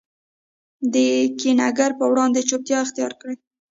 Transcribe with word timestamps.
د 0.93 0.95
کینه 1.39 1.67
ګر 1.77 1.91
په 1.99 2.05
وړاندي 2.11 2.41
چوپتیا 2.49 2.77
اختیارکړئ! 2.81 3.35